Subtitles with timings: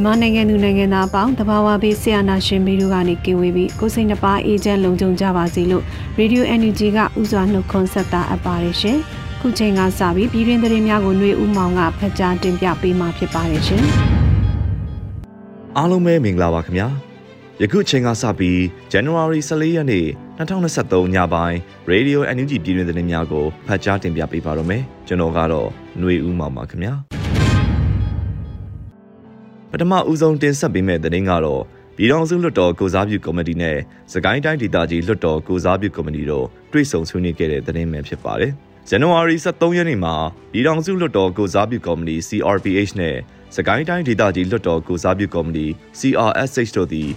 [0.00, 5.84] ်မာနိုင်ငံသူနိုင်ငံသားအပေါင်းတဘာဝဘေးဆရာနာရှင်ပြီးတို့ကနေကင်ဝေးပြီးကိုစိတ်နှပါအေဂျင့်လုံခြုံကြပါစေလို့
[6.18, 8.98] Radio Energy ကဥစွာနှုတ်ခွန်းဆက်တာအပ်ပါတယ်ရှင်။
[9.40, 13.82] ခုချိန်ကစပြီးပြည်တွင်းသတင်းများကိုຫນွေဦးမောင်ကဖတ်ကြားတင်ပြပေးမှာဖြစ်ပါတယ်ရှင်။
[15.76, 16.88] အားလုံးပဲမင်္ဂလာပါခင်ဗျာ။
[17.62, 18.58] ယခုချိန်ကစပြီး
[18.92, 20.06] January 14ရက်နေ့
[20.38, 21.58] 2023ညပိုင်း
[21.92, 26.94] Radio NUG ပြည်တွင်းသတင်းများကိုဖတ်ကြားတင်ပြပေးပါတော့မယ်။ကျွန်တော်ကတော့ຫນွေဦးမောင်ပါခင်ဗျာ။
[29.71, 31.63] ပထမဦးဆုံးတင်ဆက်ပေးမယ့်သတင်းကတော့
[31.95, 33.77] ပြည်ထောင်စုလွှတ်တော်ကိုစားပြုကော်မတီနဲ့
[34.13, 38.51] စကိုင်းတိုင်းဒေသကြီးလွှတ်တော်ကိုစားပြုကော်မတီတို့တွေ့ဆုံဆွေးနွေးခဲ့တဲ့သတင်းပဲဖြစ်ပါတယ်။
[38.89, 40.15] ဇန်နဝါရီ23ရက်နေ့မှာ
[40.51, 43.15] ပြည်ထောင်စုလွှတ်တော်ကိုစားပြုကော်မတီ CRPH နဲ့
[43.55, 45.65] စကိုင်းတိုင်းဒေသကြီးလွှတ်တော်ကိုစားပြုကော်မတီ
[45.99, 47.09] CRSH တို့သည်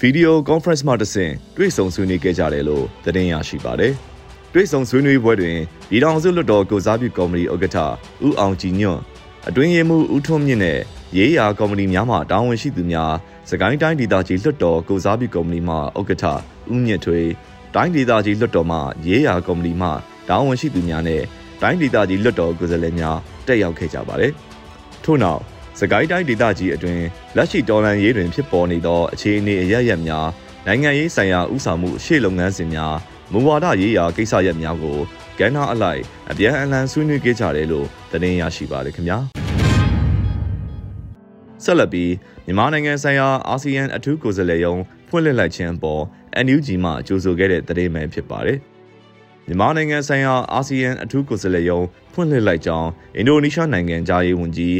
[0.00, 3.92] ဗီဒီယိုကွန်ဖရင့်မှတဆင့်တွေ့ဆုံဆွေးနွေးခဲ့ကြတယ်လို့သတင်းရရှိပါတယ်။
[4.52, 5.58] တွေ့ဆုံဆွေးနွေးပွဲတွင်
[5.90, 7.78] ပြည်ထောင်စုလွှတ်တော်ကိုစားပြုကော်မတီဥက္ကဋ္ဌ
[8.26, 9.00] ဦးအောင်ကြည်ညွန့်
[9.48, 10.80] အတွင်းရေးမှူးဦးထွန်းမြင့်နဲ့
[11.16, 13.12] ရေးရာကော်မတီများမှတာဝန်ရှိသူများ
[13.50, 16.24] စကိုင်းတိုင်းဒေသကြီးလွှတ်တော်ကိုစားပြုကော်မတီမှဥက္ကဋ္ဌ
[16.72, 17.28] ဦးမြင့်ထွေး
[17.74, 19.88] တိုင်းဒေသကြီးလွှတ်တော်မှရေးရာကော်မတီမှ
[20.28, 21.22] တာဝန်ရှိသူများနဲ့
[21.62, 24.32] တိုင်းဒေသကြီးလွှတ်တော်ကိုယ်စားလှယ်များတက်ရောက်ခဲ့ကြပါတယ်။
[25.04, 25.40] ထို့နောက်
[25.78, 27.04] စကိုင်းတိုင်းဒေသကြီးအတွင်း
[27.36, 30.28] လက်ရှိတော်လှန်ရေးတွင်ဖြစ်ပေါ်နေသောအခြေအနေအရရများ
[30.66, 32.94] နိုင်ငံရေးဆိုင်ရာဥဆောင်မှုရှေ့လုပ်ငန်းစဉ်များ
[33.32, 34.98] မူဝါဒရေးရာကိစ္စရပ်များကို
[35.38, 39.20] ကဏ္ဍအလိုက်အပြန်အလှန်ဆွေးနွေးခဲ့ကြတယ်လို့သတင်းရရှိပါတယ်ခင်ဗျာ။
[41.64, 42.12] ဆက်လက်ပြီး
[42.46, 46.02] မြန်မာနိုင်ငံဆိုင်ရာအာဆီယံအထူးကိုယ်စားလှယ်ရုံးဖွင့်လှစ်လိုက်ခြင်းပေါ်
[46.46, 48.58] NUG မှကြိုဆိုခဲ့တဲ့သတင်းပဲဖြစ်ပါတယ်။
[49.46, 54.74] မြန်မာနိုင်ငံဆိုင်ရာအာဆီယံအထူးကိုယ်စားလှယ်ရုံးဖွင့်လှစ်လိုက်ကြောင်းအင်ဒိုနီးရှားနိုင်ငံသားရေးဝန်ကြီး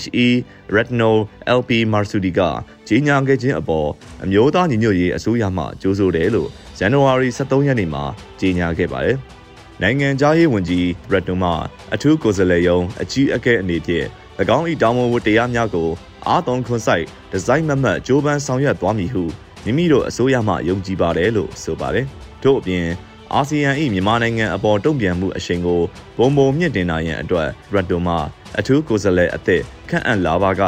[0.00, 0.26] HE
[0.74, 1.10] Retno
[1.58, 2.40] LP Marsudi က
[2.88, 3.88] ကြေညာခဲ့ခြင်းအပေါ်
[4.24, 8.04] အမျိုးသားညီညွတ်ရေးအစိုးရမှကြိုဆိုတယ်လို့ဇန်နဝါရီ23ရက်နေ့မှာ
[8.40, 9.16] ကြေညာခဲ့ပါတယ်။
[9.82, 11.50] နိုင်ငံသားရေးဝန်ကြီး Retno မှ
[11.94, 14.06] အထူးကိုယ်စားလှယ်ရုံးအကြီးအကဲအနေဖြင့်၎
[14.56, 15.88] င်း၏တောင်းဝန်ဝတ္တရားများကို
[16.28, 19.22] အားသွန်ခွန်ဆိုင်ဒီဇိုင်းမမတ်ဂျိုးပန်းဆောင်ရွက်သွားမည်ဟု
[19.64, 22.06] မိမိတို့အစိုးရမှယုံကြည်ပါတယ်လို့ဆိုပါတယ်။
[22.42, 22.86] ထို့အပြင်
[23.34, 25.80] အာဆီယံ၏မြန်မာနိုင်ငံအပေါ်တုံ့ပြန်မှုအရှိန်ကို
[26.18, 28.14] ပုံပုံမြင့်တင်နိုင်ရန်အတွက်ရတ်တိုမှ
[28.58, 30.62] အထူးကိုယ်စားလှယ်အသစ်ခန့်အပ်လာပါက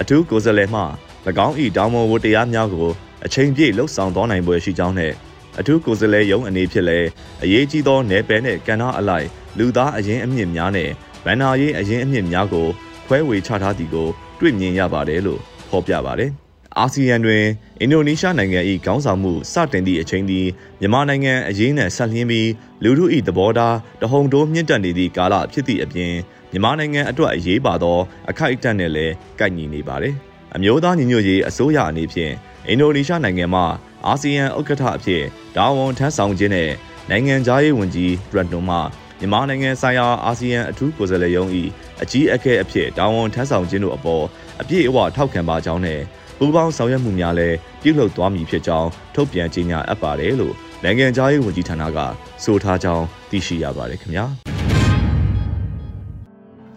[0.00, 0.82] အထူးကိုယ်စားလှယ်မှ၎
[1.46, 2.88] င်း၏တောင်းဝန်ဝတ္တရားများကို
[3.24, 5.12] အချိန်ပြည့်လှုပ်ဆောင်သွားနိုင်ပွဲရှိကြောင်းနဲ့
[5.58, 7.08] အထူးကိုယ်စားလှယ်ရုံးအနေဖြင့်လည်း
[7.42, 9.26] အရေးကြီးသောနယ်ပယ်နှင့်ကဏ္ဍအလိုက်
[9.58, 10.90] လူသားအရင်းအမြစ်များနဲ့
[11.24, 12.66] ဗန္နာရေးအရင်းအမြစ်များကို
[13.06, 14.08] ခွဲဝေချထားသည်ကို
[14.40, 16.30] တွေ့မြင်ရပါတယ်လို့ဖော်ပြပါတယ်။
[16.78, 17.44] အာဆီယံတွင်
[17.80, 20.46] အင်ဒိုနီးရှားနိုင်ငံ၏ခေါင်းဆောင်မှုစတင်သည့်အချိန်သည်
[20.80, 22.50] မြန်မာနိုင်ငံအရေးနဲ့ဆက်လျင်းပြီး
[22.82, 26.12] လူထု၏သဘောထားတဟုန်တိုးမြင့်တက်နေသည့်ကာလဖြစ်သည့်အပြင်
[26.50, 27.98] မြန်မာနိုင်ငံအတွက်အရေးပါသော
[28.30, 30.14] အခိုက်အတန့်နဲ့လည်းကိုက်ညီနေပါတယ်။
[30.54, 32.32] အမျိုးသားညီညွတ်ရေးအစိုးရအနေဖြင့်
[32.68, 33.62] အင်ဒိုနီးရှားနိုင်ငံမှ
[34.06, 35.22] အာဆီယံဥက္ကဋ္ဌအဖြစ်
[35.56, 36.70] တာဝန်ထမ်းဆောင်ခြင်းနဲ့
[37.10, 38.76] နိုင်ငံသားရေးဝန်ကြီးရတ်နိုမှ
[39.20, 41.48] မြန်မာနိုင်ငံဆိုင်ရာအာဆီယံအထူးကိုယ်စားလှယ်ရုံး၏
[42.02, 44.24] အကြီးအကဲအဖြစ်တာဝန်ထမ်းဆောင်ခြင်းတို့အပေါ်
[44.60, 46.00] အပြည့်အဝထောက်ခံပါကြောင်းနဲ့
[46.38, 50.54] ပူးပေါင်းဆောင်ရွက်မှုများလည်းပြုလုပ်သွားမည်ဖြစ်ကြောင်းထုတ်ပြန်ကြေညာအပ်ပါတယ်လို့
[50.84, 51.98] နိုင်ငံသားရေးဝန်ကြီးဌာနက
[52.44, 54.24] ဆိုထားကြောင်းသိရှိရပါတယ်ခင်ဗျာ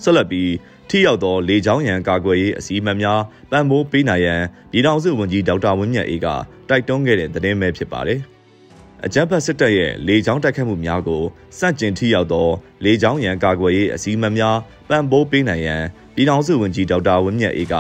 [0.04, 0.52] ဆက်လက်ပြီး
[0.90, 3.20] ထိရောက်သောလေကြောင်းရန်ကာကွယ်ရေးအစည်းအဝေးများ
[3.52, 6.28] ပံ့ပိုးပေးနိုင်ရန်ပြည်ထောင်စုဝန်ကြီးဒေါက်တာဝင်းမြတ်အေးက
[6.70, 8.20] တိုက်တွန်းခဲ့တဲ့သတင်းပဲဖြစ်ပါတယ်။
[9.06, 11.24] အကြမ်းဖက်စစ်တပ်ရဲ့လေကြောင်းတိုက်ခတ်မှုများကို
[11.58, 12.48] စန့်ကျင်ထိရောက်သော
[12.84, 14.58] လေကြောင်းရန်ကာကွယ်ရေးအစည်းအဝေးများ
[14.90, 15.84] ပံ့ပိုးပေးနိုင်ရန်
[16.16, 17.76] ပြည်ထောင်စုဝန်ကြီးဒေါက်တာဝင်းမြတ်အေးက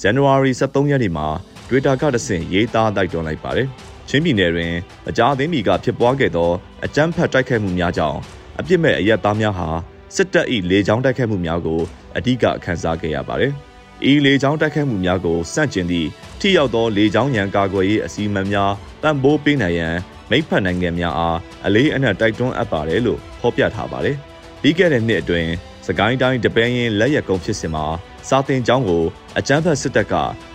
[0.00, 1.26] ဇန်နဝါရီ23ရက်နေ့မှာ
[1.68, 3.68] Twitter ကတဆင့်ရေးသားတိုက်တွန်းလိုက်ပါတယ်။
[4.08, 4.72] ချင်းပြည်နယ်တွင်
[5.08, 6.50] အကြမ်းသိမ်းမီကဖြစ်ပွားခဲ့သော
[6.84, 8.18] အကြမ်းဖက်တိုက်ခတ်မှုများကြောင့်
[8.58, 9.68] အပြစ်မဲ့အရက်သားများဟာ
[10.16, 11.80] စစ်တပ်၏လေကြောင်းတိုက်ခတ်မှုများကို
[12.16, 13.52] အ धिक ခန်းစားခဲ့ရပါတယ်။
[14.10, 16.08] ဤလေကြောင်းတိုက်ခတ်မှုများကိုစန့်ကျင်သည့်
[16.40, 18.72] ထိရောက်သောလေကြောင်းရန်ကာကွယ်ရေးအစည်းအဝေးများ
[19.02, 19.96] ပံ့ပိုးပေးနိုင်ရန်
[20.30, 24.16] မိဖက်နိုင်ငံများအားအလေးအနက်တိုက်တွန်းအပ်ပါတယ်လို့ဖော်ပြထားပါတယ်။
[24.62, 25.50] ပြီးခဲ့တဲ့နှစ်အတွင်း
[25.86, 27.84] စကိုင်းတိုင်းတပင်းရင်လက်ရက်ကုန်းဖြစ်စဉ်မှာ
[28.28, 29.04] စာတင်ကျောင်းကို
[29.38, 30.14] အကြမ်းဖက်စစ်တပ်က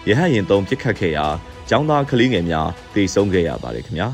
[0.10, 1.28] ရဟတ်ရင်သုံးပစ်ခတ်ခဲ့ရာ
[1.70, 4.08] ကျောင်းသားကလေးငယ်များတေဆုံးခဲ့ရပါတယ်ခင်ဗျာ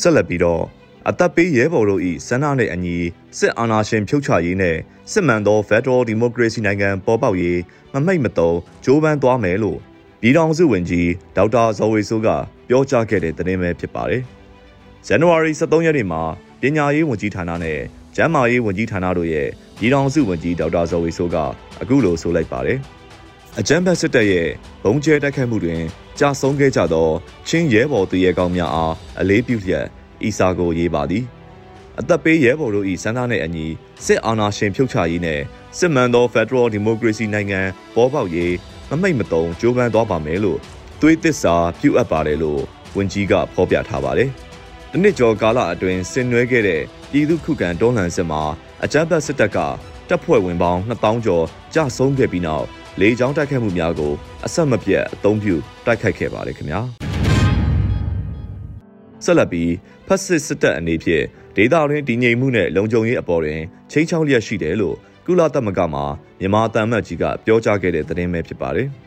[0.00, 0.62] ဆက်လက်ပြီးတော့
[1.08, 2.96] အသက်ပေးရဲဘော်တို့၏ဆန္ဒနဲ့အညီ
[3.38, 4.76] စစ်အာဏာရှင်ဖြုတ်ချရေးနဲ့
[5.12, 7.60] စစ်မှန်သော Federal Democracy နိုင်ငံပေါ်ပေါက်ရေး
[7.92, 8.52] မမိတ်မတုံ
[8.84, 9.78] ကြိုးပမ်းသွားမယ်လို့
[10.20, 12.28] ပြည်ထောင်စုဝန်ကြီးဒေါက်တာဇော်ဝေဆိုးက
[12.68, 14.22] ပြောကြားခဲ့တဲ့သတင်းပဲဖြစ်ပါတယ်။
[15.06, 16.22] ဇန်နဝါရီ23ရက်နေ့မှာ
[16.60, 17.80] ပညာရေးဝန်ကြီးဌာနနဲ့
[18.16, 19.48] ကျန်းမာရေးဝန်ကြီးဌာနတို့ရဲ့
[19.78, 21.36] ပြည်ထောင်စုဝန်ကြီးဒေါက်တာဇော်ဝေဆိုးက
[21.80, 22.78] အခုလိုဆိုလိုက်ပါတယ်။
[23.58, 24.48] အကြမ်းဖက်စစ်တပ်ရဲ့
[24.84, 25.82] ဘုံကျဲတိုက်ခိုက်မှုတွင်
[26.18, 27.08] ကြာဆုံးခဲ့ကြသော
[27.48, 29.86] ချင်းရဲဘော်သူရဲကောင်းများအားအလေးပြုလျက်
[30.28, 31.24] ဤစာကိုရေးပါသည်
[32.00, 33.66] အသက်ပေးရဲဘော်တို့၏စန္ဒနဲ့အညီ
[34.04, 35.40] စစ်အာဏာရှင်ဖြုတ်ချရေးနဲ့
[35.78, 37.60] စစ်မှန်သော Federal Democracy နိုင်ငံ
[37.94, 38.54] ပေါ်ပေါက်ရေး
[38.90, 40.60] မမိတ်မတုံကြိုးပမ်းသွားပါမယ်လို့
[41.00, 42.60] သွေးသစ္စာပြုအပ်ပါတယ်လို့
[42.96, 44.30] ဝန်ကြီးကဖော်ပြထားပါတယ်။
[44.92, 48.42] တနစ်ကျော်ကာလအတွင်းဆင်နွှဲခဲ့တဲ့ပြည်သူခုခံတွန်းလှန်စစ်မှာ
[48.84, 49.58] အကြမ်းဖက်စစ်တပ်က
[50.08, 51.44] တပ်ဖွဲ့ဝင်ပေါင်း2000ကျော်
[51.74, 52.64] ကြာဆုံးခဲ့ပြီးနောက်
[53.00, 54.12] လေကြောင်းတိုက်ခိုက်မှုများကို
[54.44, 55.54] အဆက်မပြတ်အသုံးပြု
[55.86, 56.80] တိုက်ခိုက်ခဲ့ပါတယ်ခင်ဗျာ။
[59.24, 59.72] ဆက်လက်ပြီး
[60.06, 61.24] ဖက်စစ်စစ်တပ်အနေဖြင့်
[61.56, 63.60] ဒေသတွင်းတည်ငြိမ်မှုနဲ့လုံခြုံရေးအပေါ်တွင်
[63.92, 64.96] ချိန်ချောင်းလျက်ရှိတယ်လို့
[65.26, 66.02] ကုလသမဂ္ဂမှ
[66.40, 68.88] မြန်မာတမ်မတ်ကြီးကပြောကြားခဲ့တဲ့သတင်းပဲဖြစ်ပါတယ်။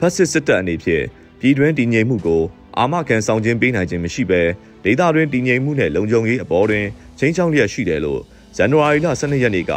[0.00, 1.04] ဖက်စစ်စစ်တပ်အနေဖြင့်
[1.40, 2.42] ပြည်တွင်းတည်ငြိမ်မှုကို
[2.78, 4.42] အာမခံဆောင်ခြင်းပေးနိုင်ခြင်းမရှိဘဲ
[4.84, 6.86] ဒေသတွင်းတည်ငြိမ်မှုနဲ့လုံခြုံရေးအပေါ်တွင်
[7.18, 8.20] ချိန်ချောင်းလျက်ရှိတယ်လို့
[8.56, 9.72] ဇန်နဝါရီလ12ရက်နေ့က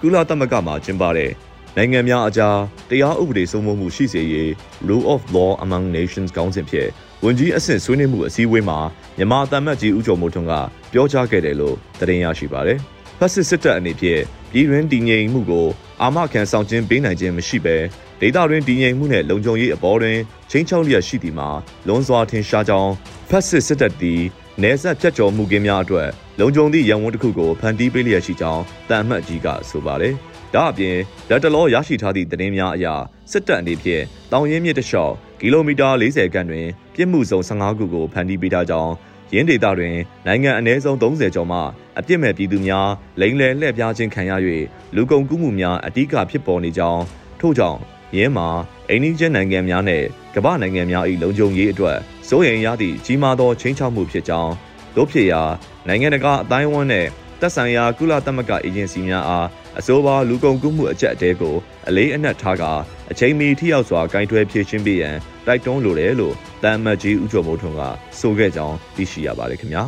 [0.00, 1.30] ကုလသမဂ္ဂမှကျင်းပတဲ့
[1.76, 2.58] နိုင်ငံများအကြား
[2.90, 4.50] တရားဥပဒေစိုးမိုးမှုရှိစေရေး
[4.88, 6.88] Rule of Law Among Nations ကောင်းစဉ်ဖြင့်
[7.24, 8.78] ဝန်ကြီးအဆင့်ဆွေးနွေးမှုအစည်းအဝေးမှာ
[9.16, 10.52] မြန်မာတမတ်ကြီးဦးကျော်မိုးထွန်းက
[10.92, 12.78] ပြောကြားခဲ့တယ်လို့သတင်းရရှိပါတယ်။
[13.18, 14.20] ဖက်စစ်စစ်တပ်အနေဖြင့်
[14.52, 15.66] ပြည်တွင်းတည်ငြိမ်မှုကို
[16.02, 17.76] အာမခံဆောင်ခြင်းပေးနိုင်ခြင်းမရှိဘဲ
[18.24, 20.18] ဒေသတွင်းတည်ငြိမ်မှုနဲ့လုံခြုံရေးအပေါ်တွင်
[20.50, 21.48] ချင်းချောင်းလျက်ရှိသည်မှာ
[21.86, 22.92] လွန်စွာထင်ရှားကြောင်း
[23.28, 24.20] ဖက်စစ်စစ်တပ်သည်
[24.62, 26.08] နေဆက်ဖြတ်ကျော်မှုကင်းများအတွက်
[26.40, 30.14] လုံခြုံသည့်ရန်ဝန်တစ်ခုကိုဖန်တီးပေးလျက်ရှိကြောင်းတန်အမှတ်ကြီးကဆိုပါတယ်။
[30.54, 30.96] ဒါအပြင်
[31.28, 32.86] လက်တလောရရှိထားသည့်သတင်းများအရ
[33.32, 38.92] စစ်တပ်အနေဖြင့်တောင်ရင်းမြစ်တစ်လျှောက်ကီလိုမီတာ40ခန့်တွင်ပြစ်မှုစုံ15ခုကိုဖန်တီးပေးထားကြောင်း
[39.34, 41.58] ရင်းဒေသတွင်နိုင်ငံအနည်းဆုံး30ကျော်မှ
[41.98, 42.88] အပြစ်မဲ့ပြည်သူများ
[43.20, 44.32] လိမ်လည်လှည့်ပြားခြင်းခံရ၍
[44.94, 47.02] လူကုန်ကူးမှုများအ धिक ဖြစ်ပေါ်နေကြောင်း
[47.40, 47.80] ထို့ကြောင့်
[48.16, 48.48] ရင်းမှာ
[48.90, 50.02] အိန္ဒိယနိုင်ငံများနဲ့
[50.34, 54.52] ကမ္ဘာနိုင်ငံများ၏လုံခြုံရေးအတွက်စိုးရိမ်ရသည့်ကြီးမားသောချင်းချောက်မှုဖြစ်ကြောင်း
[54.96, 55.42] တို့ဖြစ်ရာ
[55.88, 57.06] နိုင်ငံတကာအတိုင်းအဝန်းနဲ့
[57.40, 59.46] သက်ဆိုင်ရာကုလသမဂ္ဂအေဂျင်စီများအား
[59.78, 61.54] အဆိုပါလူကုန်ကူးမှုအကြက်အတဲကို
[61.88, 62.64] အလေးအနက်ထားက
[63.10, 65.16] အချိန်မီထိရောက်စွာဂိုင်းထွဲဖြည့်ရှင်းပေးရန်
[65.46, 67.82] တိုက်တွန်းလိုတယ်လို့တမ်မတ်ကြီးဦးကျော်မိုးထွန်းက
[68.18, 69.84] ဆိုခဲ့ကြောင်းသိရှိရပါတယ်ခင်ဗျာ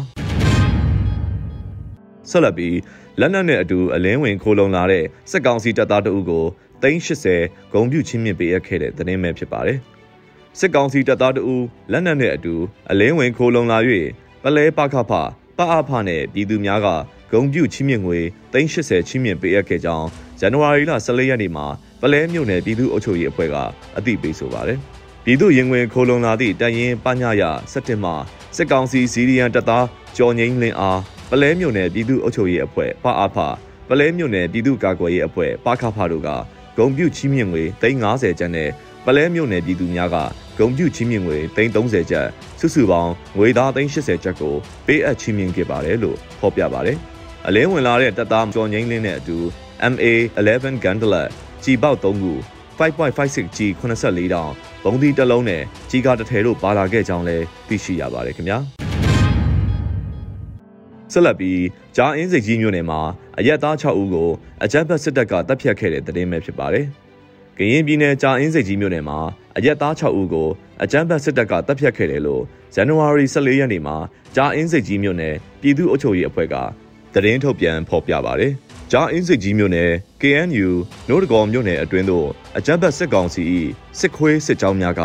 [2.30, 2.76] ဆက်လက်ပြီး
[3.20, 6.44] လက်နက်နဲ့အတူအလင်းဝင်ခိုးလုံလာတဲ့စက်ကောင်စီတပ်သားတအုပ်ကို
[6.82, 9.78] 380ဂုံပြူချင်းမြင့်ပေးအပ်ခဲ့တဲ့သတင်းပဲဖြစ်ပါတယ်
[10.58, 12.54] စစ်ကောင်စီတပ်သားတအုပ်လက်နက်နဲ့အတူ
[12.90, 13.78] အလင်းဝင်ခိုးလုံလာ၍
[14.42, 15.12] ပလဲပခဖ
[15.58, 16.88] ပအဖနဲ့ပြည်သူများက
[17.32, 18.18] ဂုံပြူချင်းမြင့်ငွေ
[18.52, 20.08] 380ချင်းမြင့်ပေးအပ်ခဲ့ကြောင်း
[20.40, 21.66] ဇန်နဝါရီလ14ရက်နေ့မှာ
[22.00, 23.56] ပလဲမြို့နယ်ပြည်သူ့အုပ်ချုပ်ရေးအဖွဲ့က
[23.96, 24.78] အသိပေးဆိုပါတယ်။
[25.24, 27.42] ပြည်သူရင်ဝင်ခိုးလုံလာသည့်တရင်ပညာရ
[27.72, 28.14] စက်တင်မှာ
[28.56, 29.86] စစ်ကောင်စီစီရီယန်တပ်သား
[30.16, 31.00] ကျော်ငိမ့်လင်းအား
[31.30, 33.36] ပလဲမြို့နယ်ပြည်သူ့အုပ်ချုပ်ရေးအဖွဲ့ပအဖ
[33.88, 36.28] ပလဲမြို့နယ်ပြည်သူ့ကာကွယ်ရေးအဖွဲ့ပခဖတို့က
[36.78, 38.70] ဂုံပြူချင်းမြင့်ငွေ350ကျပ်နဲ့
[39.06, 40.16] ပလဲမြို့နယ်ပြည်သူများက
[40.58, 42.26] ဂုံပြူချင်းမြင့်ငွေ330ကျပ်
[42.60, 44.54] စုစုပေါင်းငွေသား380ကျပ်ကို
[44.86, 46.98] ပေးအပ်ချင်းမြင့်ခဲ့ပါတယ်လို့ဖော်ပြပါတယ်။
[47.46, 49.38] အလင်းဝင်လာတဲ့တပ်သားကျော်ငိမ့်လင်းနဲ့အတူ
[49.92, 51.30] MA11 Gandalf
[51.64, 52.32] ကြီးပေါက်3ခု
[52.78, 54.52] 5.56G 84တောင်
[54.84, 58.85] ဘုံဒီတစ်လုံးနဲ့ကြီးကားတစ်ထည်တို့ပါလာခဲ့ကြောင်းလည်းသိရှိရပါတယ်ခင်ဗျာ
[61.16, 61.62] ဆက်လက်ပြီး
[61.96, 63.00] ဂျာအင်းစိတ်ကြီးမြို့နယ်မှာ
[63.38, 64.30] အရက်သား6ဦးကို
[64.64, 66.86] အကြမ်းဖက်စစ်တပ်ကတပ်ဖြတ်ခဲ့တဲ့သတင်းပဲဖြစ်ပါတယ်။
[67.58, 69.18] ကရင်ပြည်နယ်ဂျာအင်းစိတ်ကြီးမြို့နယ်မှာ
[69.56, 70.48] အရက်သား6ဦးကို
[70.82, 72.42] အကြမ်းဖက်စစ်တပ်ကတပ်ဖြတ်ခဲ့တယ်လို့
[72.74, 73.96] ဇန်နဝါရီ14ရက်နေ့မှာ
[74.36, 76.54] ဂျာအင်းစိတ်ကြီးမြို့နယ်ပြည်သူ့အုပ်ချုပ်ရေးအဖွဲ့က
[77.14, 78.52] သတင်းထုတ်ပြန်ဖော်ပြပါတယ်။
[78.92, 79.90] ဂျာအင်းစိတ်ကြီးမြို့နယ်
[80.22, 80.68] KNU
[81.08, 82.26] နိုးတကော်မြို့နယ်အတွင်းသို့
[82.58, 83.42] အကြမ်းဖက်စစ်ကောင်စီ၏
[83.98, 85.02] စစ်ခွေးစစ်ကြောင်းများက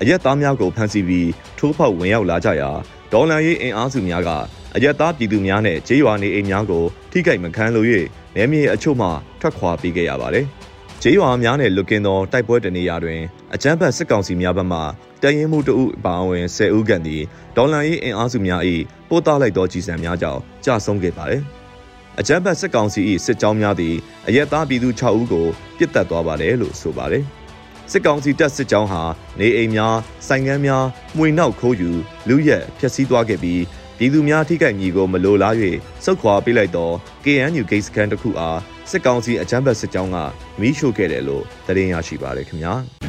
[0.00, 2.70] အရက်သားများကိုဖမ်းဆီးပြီးထိုးဖောက်ဝင်ရောက်လာကြရာ
[3.12, 4.30] ဒေါ်လာရေးအင်အားစုများက
[4.76, 7.86] အရက်သားပြည်သူများနဲ့ဂျေးရွာနေအိမ်များကိုထိခိုက်မခံလို့၍
[8.36, 9.08] နယ်မြေအချို့မှ
[9.40, 10.46] ထွက်ခွာပေးခဲ့ရပါတယ်။
[11.02, 13.20] ဂျေးရွာများနဲ့လွတ်ကင်းသောတိုက်ပွဲတနေရာတွင်
[13.54, 14.80] အကြမ်းဖက်စစ်ကောင်စီများဘက်မှ
[15.22, 17.22] တရင်မှုတအုပ်အပါအဝင်10ဦးခန့်သည်
[17.56, 18.62] ဒေါ်လာရေးအင်အားစုများ၏
[19.08, 21.42] ပို့သားလိုက်သောကြီးစံများကြောင့်ကြာဆုံးခဲ့ပါသည်။
[22.18, 23.94] အကြမ်းဖက်စစ်ကောင်စီ၏စစ်ကြောင်းများသည်
[24.28, 25.46] အရက်သားပြည်သူ6ဦးကို
[25.78, 27.24] ပြစ်တက်သွားပါတယ်လို့ဆိုပါတယ်။
[27.90, 29.02] စစ်ကောင်စီတပ်စစ်ကြောင်းဟာ
[29.38, 29.96] နေအိမ်များ
[30.28, 30.84] ဆိုင်ငန်းများ
[31.16, 31.90] မှွေနောက်ခိုးယူ
[32.28, 33.60] လူရက်ဖျက်ဆီးသွားခဲ့ပြီး
[33.97, 35.55] ပြည်သူများထိခိုက်ညီကိုမလိုလား၍
[36.03, 36.89] စုတ်ခွာပေးလိုက်သော
[37.25, 40.17] KNU ဂိတ်စခန်းတစ်ခုအားစစ်ကောင်စီအကြမ်းဖက်စစ်ကြောင်းက
[40.59, 42.73] မီးရှို့ခဲ့တယ်လို့သတင်းရရှိပါတယ်ခင်ဗျာ။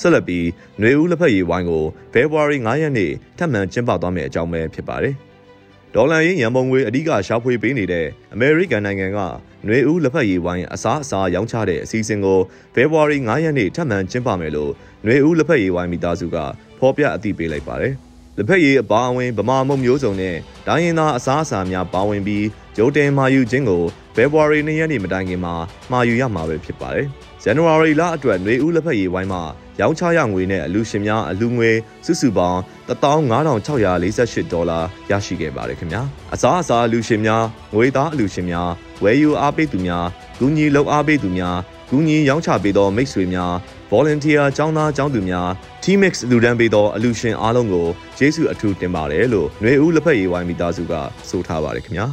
[0.00, 0.46] ဆက်လက်ပြီး
[0.78, 5.14] ຫນွေဦးလက်ဖက်ရည်ဝိုင်းကိုဖေဖော်ဝါရီ9ရက်နေ့ထပ်မံကျင်းပသွားမယ့်အကြောင်းပဲဖြစ်ပါတယ်။
[5.94, 9.26] ဒေါ်လာရင်းရန်ပုံငွေအဓိကရှာဖွေပေးနေတဲ့အမေရိကန်နိုင်ငံကຫ
[9.68, 12.38] ນွေဦးလက်ဖက်ရည်ဝိုင်းအစားအစာရောင်းချတဲ့အစီအစဉ်ကို
[12.74, 14.72] ဖေဖော်ဝါရီ9ရက်နေ့ထပ်မံကျင်းပမယ်လို့
[15.04, 16.36] ຫນွေဦးလက်ဖက်ရည်ဝိုင်းမိသားစုက
[16.78, 17.94] ဖော်ပြအသိပေးလိုက်ပါတယ်။
[18.37, 20.35] လက်ဖက်ရည်အပါအဝင်ဗမာမုံမျိုးစုံနဲ့
[20.67, 22.45] ဒိုင်းရင်သားအစားအစာများပါဝင်ပြီး
[22.77, 23.83] ဂျိုတင်မာယူခြင်းကို
[24.15, 25.53] ဖေဖော်ဝါရီ2ရက်နေ့မတိုင်ခင်မှာ
[25.91, 27.07] မှာယူရမှာပဲဖြစ်ပါတယ်။
[27.43, 29.41] ဇန်နဝါရီလအတွက်ຫນွေဦးလက်ဖက်ရည်ဝိုင်းမှာ
[29.79, 31.71] ရောင်းချရငွေနဲ့အလူရှင်များအလူငွေ
[32.05, 34.79] စုစုပေါင်း15648ဒေါ်လာ
[35.11, 36.01] ရရှိခဲ့ပါတယ်ခင်ဗျာ
[36.33, 38.69] အစားအစာအလူရှင်များငွေသားအလူရှင်များ
[39.03, 40.05] ဝယ်ယူအားပေးသူများ
[40.39, 41.57] ဂူညီလုပ်အားပေးသူများ
[41.89, 43.53] ဂူညီရောင်းချပေးသောမိတ်ဆွေများ
[43.92, 45.48] volunteer ចောင်းသားចောင်းသူများ
[45.82, 47.86] Teamix လူဒန်းပေးသောအလူရှင်အားလုံးကို
[48.18, 50.94] ကျေးဇူးအထူးတင်ပါတယ်လို့ຫນွေဦးလက်ဖက်ရည်ဝိုင်းမိသားစုက
[51.28, 52.06] ဆိုထားပါတယ်ခင်ဗျာ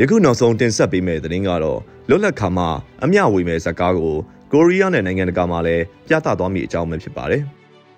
[0.00, 2.64] ယခုနောက်ဆုံးတင်ဆက်ပေးမယ့်သတင်းကတော့လွတ်လပ်ခါမှ
[3.04, 4.16] အမျှဝေမဲ့ဇာတ်ကားကို
[4.52, 7.42] ကိုရီးယားနဲ့နိုင်ငံတကာမှာလည်းပြသသွားမိအကြောင်းပဲဖြစ်ပါတယ်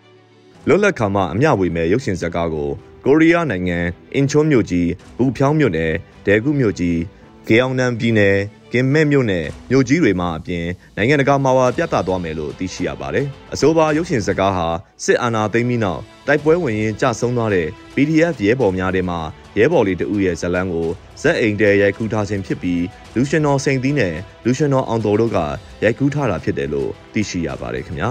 [0.68, 2.68] ။လွတ်လပ်ခါမှအမျှဝေမဲ့ရုပ်ရှင်ဇာတ်ကားကို
[3.04, 3.78] ကိုရီးယားနိုင်ငံ
[4.14, 5.92] အင်ချွန်းမြို့ကြီးဘူဖြောင်းမြို့နယ်
[6.26, 6.98] ဒဲကုမြို့ကြီး
[7.46, 8.36] ဂေအောင်နမ်ပြည်နယ်
[8.73, 10.65] ကင်မဲ့မြို့နယ်မြို့ကြီးတွေမှာအပြင်
[10.97, 14.67] နိုင်ငံတကာမှာပါပြသသွားမယ်လို့သိရှိရပါတယ်။အဆိုပါရုပ်ရှင်ဇာတ်ကားဟာ
[15.03, 19.19] စစ်အာဏာသိမ်းပြီးနောက်တိုက်ပွဲဝင်ရင်ကြဆုံးသွားတဲ့ PDF ရဲဘော်များထဲမှာ
[19.57, 20.87] ရဲဘော်လေးတဦးရဲ့ဇလန်းကို
[21.21, 22.83] ဇက်အိမ်တဲရိုက်ကူးထားခြင်းဖြစ်ပြီး
[23.15, 25.37] လူရှင်တော်စိန်သီးနဲ့လူရှင်တော်အောင်တော်တို့က
[25.83, 28.09] ရိုက်ကူးထားတာဖြစ်တယ်လို့သိရှိရပါတယ်ခင်ဗျာ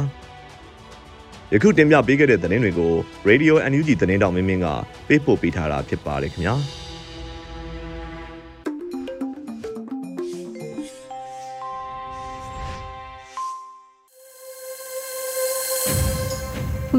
[1.52, 2.92] ယခုတင်ပြပေးခဲ့တဲ့သတင်းတွေကို
[3.28, 4.66] Radio NUG သတင်းတောင်မင်းမင်းက
[5.08, 6.56] ပေးပို့ပေးထားတာဖြစ်ပါတယ်ခင်ဗျာ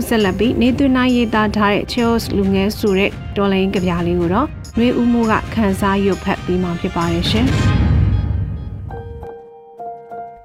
[0.08, 7.48] ဆက်လက်ပြီးနေသွင်းနိုင်ရေးသားထားတဲ့ Cheers လူငယ်ဆိုတဲ့ဒေါ်လိုင်းကြပြလေးကိုတော့ຫນွေဦးမိုးကခန်းစားရုပ်ဖတ်ပြီးမှဖြစ်ပါတယ်ရှင်။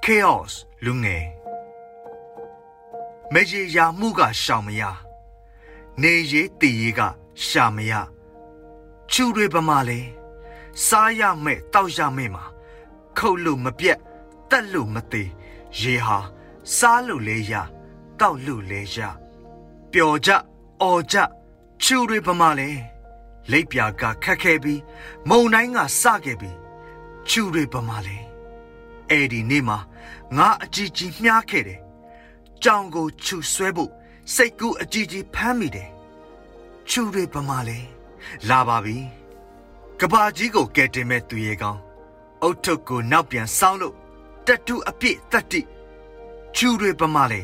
[0.05, 0.53] Chaos
[0.85, 1.25] လူငယ်
[3.35, 4.83] မရေရာမှုကရှောင်မရ
[6.03, 7.01] နေရေးတည်ရေးက
[7.47, 7.93] ရှာမရ
[9.11, 10.01] ချူတွေပမာလဲ
[10.87, 12.45] စားရမဲ့တောက်ရမဲ့မှာ
[13.19, 13.99] ခုတ်လို့မပြက်
[14.51, 15.31] တက်လို့မသေး
[15.81, 16.19] ရေဟာ
[16.77, 17.53] စားလို့လဲရ
[18.21, 18.97] တောက်လို့လဲရ
[19.99, 20.31] ပျော်ကြ
[20.83, 21.17] အော်ကြ
[21.83, 22.69] ချူတွေပမာလဲ
[23.51, 24.81] လိပ်ပြာကခက်ခဲပြီး
[25.29, 26.57] မုံတိုင်းကစခဲ့ပြီး
[27.29, 28.17] ချူတွေပမာလဲ
[29.11, 29.79] အဲ့ဒီနေ့မှာ
[30.37, 31.81] ငါအကြီးကြီးမြားခဲ့တယ်
[32.63, 33.91] ကြောင်ကိုချူဆွဲဖို့
[34.35, 35.91] စိတ်ကူးအကြီးကြီးဖမ်းမိတယ်
[36.89, 37.79] ချူတွေပမာလဲ
[38.49, 38.97] လာပါပြီ
[40.01, 41.81] ကဘာကြီးကိုကဲတင်မဲ့သူရဲ့ကောင်း
[42.43, 43.95] အုတ်ထုပ်ကိုနောက်ပြန်ဆောင်းလို့
[44.47, 45.61] တတူအပြည့်တတိ
[46.57, 47.41] ချူတွေပမာလဲ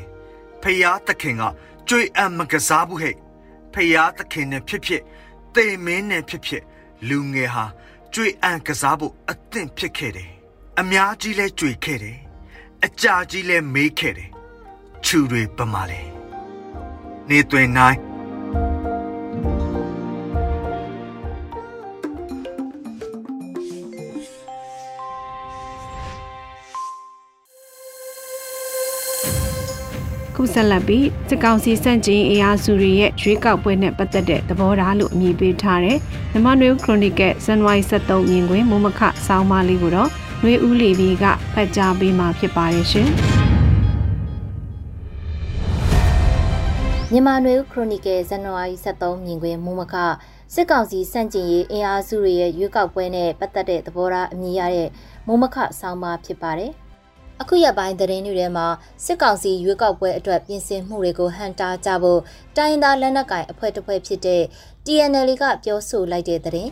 [0.63, 1.43] ဖယားသခင်က
[1.89, 3.17] ကြွေအံမကစားဘူးဟဲ့
[3.73, 5.03] ဖယားသခင်နဲ့ဖြစ်ဖြစ်
[5.55, 6.63] တေမင်းနဲ့ဖြစ်ဖြစ်
[7.09, 7.65] လူငယ်ဟာ
[8.15, 10.31] ကြွေအံကစားဖို့အသင့်ဖြစ်ခဲ့တယ်
[10.81, 12.19] အများကြီးလဲကြွေခဲ့တယ်
[12.85, 14.31] အကြာကြီးလဲမေးခဲ့တယ်
[15.05, 16.01] ချူတွေပမာလဲ
[17.29, 17.99] နေသွင်းနိုင်
[30.37, 35.99] ခုဆက်လက်ပြီးစစ်ကောင်စီစန့်ကျင်အေအားစုတွေရဲ့ရွေးကောက်ပွဲနဲ့ပတ်သက်တဲ့သဘောထားလို့အမည်ပေးထားတဲ့
[36.33, 40.11] မြမနွေခရိုနီကယ်ဇန်နဝါရီ23မြင်ကွင်းမုံမခဆောင်းပါးလေးကိုတော့
[40.43, 43.09] နွေဦးလီဘီကဖတ်ကြားပေးမှာဖြစ်ပါတယ်ရှင်
[47.13, 49.95] မြန်မာနွေဦးခရိုနီကယ်ဇန်နဝါရီ23မြင်ကွင်းမုံမခ
[50.55, 54.89] စစ်ကောင်စီစန့်ကျင်ရေးအင်အားစုတွေရဲ့ရွေးကောက်ပွဲနဲ့ပတ်သက်တဲ့သဘောထားအမည်ရတဲ့
[55.27, 56.73] မုံမခဆောင်းပါးဖြစ်ပါတယ်
[57.41, 58.67] အခုရပိုင်းသတင်းတွေထဲမှာ
[59.05, 62.21] စစ်ကောင်စီရွေးကောက်ပွဲအတွက်ပြင်ဆင်မှုတွေကိုဟန်တာကြဖို့
[62.57, 64.43] တိုင်းသားလက်နက်ကိုင်အဖွဲ့တစ်ဖွဲ့ဖြစ်တဲ့
[64.85, 66.71] TNL ကပြောဆိုလိုက်တဲ့သတင်း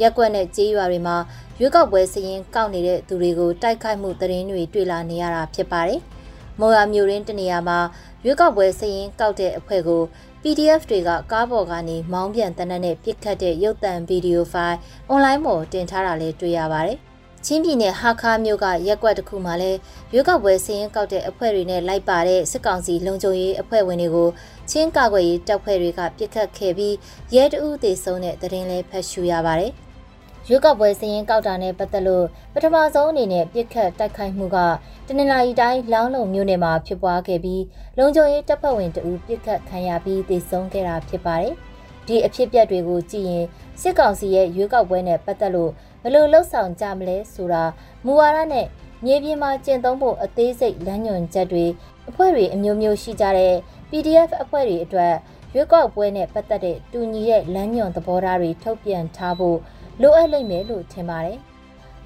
[0.00, 1.16] ရက်ကွက်နဲ့ကြေးရွာတွေမှာ
[1.60, 6.00] ရွေးကောက်ပွဲစရင်ကောက်နေတဲ့သူတွေကိုတိုက်ခိုက်မှုသတင်းတွေတွေ့လာနေရတာဖြစ်ပါတယ်။
[6.60, 7.78] မော်ရမျိုးရင်းတနေရာမှာ
[8.24, 10.02] ရွေးကောက်ပွဲစရင်ကောက်တဲ့အဖွဲ့ကို
[10.42, 14.76] PDF တွေကကားပေါ်ကနေမောင်းပြန်တနက်နဲ့ပစ်ခတ်တဲ့ရုပ်သံဗီဒီယိုဖိုင်
[15.08, 16.98] အွန်လိုင်းပေါ်တင်ထားတာလည်းတွေ့ရပါတယ်။
[17.46, 19.72] ချင်းပြည်နယ်ဟာခါမြို့ကရက်ကွက်တစ်ခုမှာလဲ
[20.12, 24.28] ရွေးကောက်ပွဲစည်ရင်ကောက်တဲ့အဖွဲ့တွေနဲ့လိုက်ပါတဲ့စစ်ကောင်စီလုံခြုံရေးအဖွဲ့ဝင်တွေကို
[24.70, 26.94] ချင်းကာကွယ်ရေးတပ်ဖွဲ့တွေကပြစ်ခတ်ခဲ့ပြီး
[27.34, 29.72] ရဲတအုပ်သေဆုံးတဲ့သတင်းလဲဖတ်ရှုရပါတယ်။
[30.48, 34.58] ရွေးကောက်ပွဲစည်ရင်ကောက်တာနဲ့ပတ်သက်လို့ပထမဆုံးအနေနဲ့ပြစ်ခတ်တိုက်ခိုက်မှုက
[35.06, 37.62] တနင်္လာရီတိုင်းလောင်းလုံမြို့နယ်မှာဖြစ်ပွားခဲ့ပြီး
[37.98, 41.54] လုံခြုံရေးတပ်ဖွဲ့ဝင်တအုပ်ပြစ်ခတ်ခံရပြီးသေဆုံးခဲ့တာဖြစ်ပါတယ်။
[42.06, 43.46] ဒီအဖြစ်အပျက်တွေကိုကြည့်ရင်
[43.80, 45.70] စစ်ကောင်စီရဲ့ရွေးကောက်ပွဲနဲ့ပတ်သက်လို့
[46.02, 47.64] ဘယ်လိုလှုပ်ဆောင်ကြမလဲဆိုတာ
[48.04, 48.66] မူဝါဒနဲ့
[49.04, 51.64] မြေပြင်မှာကျင့်သုံးဖို့အသေးစိတ်လမ်းညွှန်ချက်တွေ
[52.08, 53.54] အဖွဲ့တွေအမျိုးမျိုးရှိကြတဲ့
[53.90, 55.14] PDF အဖွဲ့တွေအတွက်
[55.54, 59.58] ရွေးကောက်ပွဲနဲ့ပတ်သက်တဲ့တူညီတဲ့လမ်းညွှန်သဘောထားတွေထုတ်ပြန်ထားဖို့
[60.00, 61.38] လိုအပ်လိမ့်မယ်လို့ထင်ပါတယ်။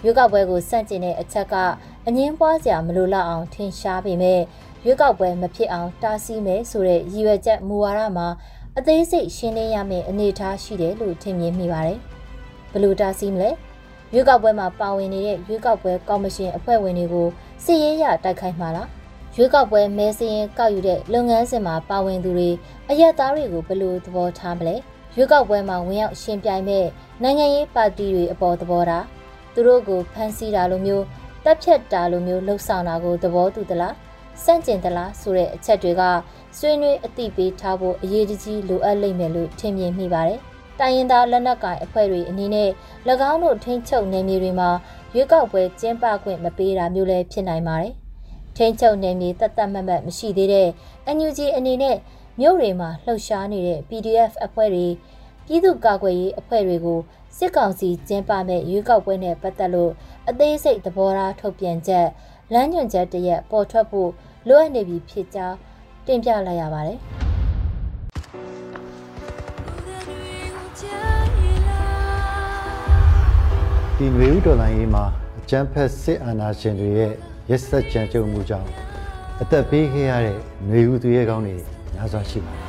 [0.05, 1.55] ရွေးကောက်ပွဲကိုစန့်ကျင်တဲ့အချက်က
[2.07, 4.41] အငင်းပွားစရာမလိုလောက်အောင်ထင်ရှားပေမဲ့
[4.85, 8.29] ရွေးကောက်ပွဲမဖြစ်အောင်တားဆီးမယ်ဆိုတဲ့ရည်ရွယ်ချက်မူဝါဒမှာ
[8.81, 11.99] အသေးစိတ်ရှင်းလင်းရမယ့်အနေအထားရှိတယ်လို့ထင်မြင်မိပါတယ်။
[12.73, 13.51] ဘလို့တာစီမလဲ
[14.13, 17.29] ရွေးကောက်ပွဲမှာပါဝင်နေတဲ့ရွေးကောက်ပွဲကော်မရှင်အဖွဲ့ဝင်တွေကို
[17.65, 18.89] စစ်ရေးရတိုက်ခိုက်မှာလား
[19.37, 22.51] ရွေးကောက်ပွဲမဲစရင်ကောက်ယူတဲ့လုပ်ငန်းစဉ်မှာပါဝင်သူတွေ
[22.91, 24.75] အရက်သားတွေကိုဘလို့သဘောထားမလဲ
[25.17, 26.87] ရွေးကောက်ပွဲမှာဝင်ရောက်ရှင်ပြိုင်မဲ့
[27.23, 29.05] နိုင်ငံရေးပါတီတွေအပေါ်သဘောထား
[29.55, 31.05] သူတို့ကိုဖမ်းဆီးတာလိုမျိုး
[31.45, 33.95] တပ်ဖြတ်တာလိုမျိုးလှုပ်ဆောင်တာကိုသဘောတူသလား
[34.45, 36.03] စန့်ကျင်သလားဆိုတဲ့အချက်တွေက
[36.59, 40.41] ဆွေးနွေးအသိပေးထားဖို့အရေးကြီးလိုအပ်လိမ့်မယ်လို့ထင်မြင်မိပါတယ်။
[40.79, 42.71] တိုင်းရင်းသားလက်နက်ကိုင်အဖွဲ့တွေအနေနဲ့၎
[43.31, 44.71] င်းတို့ထိန်းချုပ်နယ်မြေတွေမှာ
[45.15, 47.93] ရွေးကောက်ပွဲကျင်းပခွင့်မပေးတာမျိုးလည်းဖြစ်နိုင်ပါတယ်။
[48.57, 50.69] ထိန်းချုပ်နယ်မြေတတ်တတ်မှတ်မှတ်မရှိသေးတဲ့
[51.17, 51.97] NUG အနေနဲ့
[52.41, 54.87] မြို့တွေမှာလှုပ်ရှားနေတဲ့ PDF အဖွဲ့တွေ
[55.47, 57.01] ပြည်သူ့ကာကွယ်ရေးအဖွဲ့တွေကို
[57.39, 59.93] စစ်ကောင်စီကျင်းပမဲ့ရွေးကောက်ပွဲနဲ့ပတ်သက်လို့
[60.29, 62.07] အသေးစိတ်သဘောထားထုတ်ပြန်ချက်
[62.53, 64.11] လမ်းညွှန်ချက်တရက်ပေါ်ထွက်ဖို့
[64.49, 65.57] လိုအပ်နေပြီဖြစ်ကြောင်း
[66.07, 66.99] တင်ပြလိုက်ရပါတယ်။
[73.97, 75.05] ဒီနွေဦးတော်လိုင်းရေးမှာ
[75.39, 77.13] အကျန်းဖက်စစ်အာဏာရှင်တွေရဲ့
[77.51, 78.69] ရက်စက်ကြံကြုံမှုကြောင့်
[79.43, 81.57] အသက်ပေးခဲ့ရတဲ့နွေဦးသူရဲကောင်းတွေ
[81.95, 82.67] များစွာရှိပါတယ်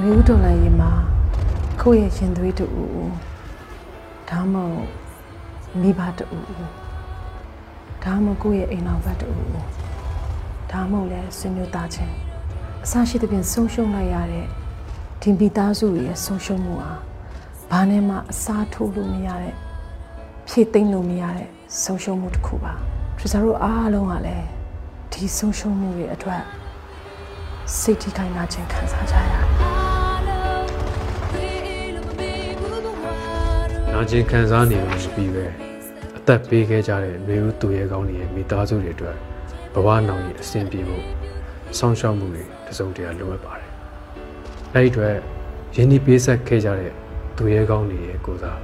[0.00, 0.89] နွေဦးတော်လိုင်းရေးမှာ
[1.82, 2.66] ကိုယ့်ရဲ့ရှင်သွေးတူ
[4.30, 4.88] ဒါမှမဟုတ်
[5.80, 6.26] မိဘတူ
[8.04, 9.28] ဒါမှမဟုတ်ကိုယ့်ရဲ့အိမ်တော်ဘက်တူ
[10.70, 12.14] ဒါမှမဟုတ်လဲဆွေမျိုးသားချင်း
[12.84, 14.46] အစရှိတဲ့ပြင်ဆုံးရှုံးလိုက်ရတဲ့
[15.20, 16.92] ဒီမိသားစုရဲ့ဆုံးရှုံးမှုဟာ
[17.70, 19.54] ဘာနဲ့မှအစားထိုးလို့မရတဲ့
[20.48, 21.48] ဖြည့်သိမ့်လို့မရတဲ့
[21.82, 22.72] ဆုံးရှုံးမှုတစ်ခုပါ
[23.18, 24.46] သူတို့အားလုံးကလည်း
[25.12, 26.42] ဒီဆုံးရှုံးမှုတွေအတွက်
[27.78, 29.49] စိတ်ထိခိုက်နာခြင်းခံစားကြရတယ်
[34.00, 35.44] နာကျင်ခံစားနေလို့ရှိပြီးပဲ
[36.18, 39.16] အသက်ပေးခဲ့ကြတဲ့မျိုးဦးသူရဲကောင်းတွေရဲ့မိသားစုတွေအတွက်
[39.74, 41.04] ဘဝနောင်ရည်အဆင်ပြေဖို့
[41.78, 43.70] ဆောင်းရှောက်မှုတွေတစုံတရာလိုအပ်ပါတယ်။
[44.74, 45.14] အဲဒီအတွက်
[45.76, 46.92] ရင်းနှီးပေးဆက်ခဲ့ကြတဲ့
[47.36, 48.58] သူရဲကောင်းတွေရဲ့ကိုစား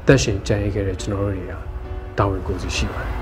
[0.00, 1.52] အသက်ရှင်ကြံ့ရခဲ့တဲ့ကျွန်တော်တို့တွေက
[2.18, 3.14] တာဝန်ကိုယ်စီရှိပါတယ်။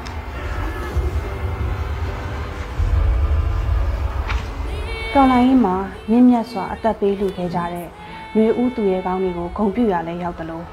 [5.14, 5.76] တော်လိုင်းမှာ
[6.10, 7.88] မြင့်မြတ်စွာအသက်ပေးလူခဲ့ကြတဲ့
[8.34, 10.66] မျိုးဦးသူရဲကောင်းတွေကိုဂုံပြူရလဲရောက်တယ်လို့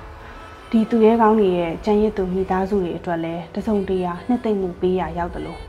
[0.74, 5.60] ဒီသူရဲကောင်းတွေရဲ့ကြံရစ်သူမိသားစုတွေအတွက်လည်းတစုံတရာနှစ်သိမ့်မှုပေးရရောက်တယ်လို့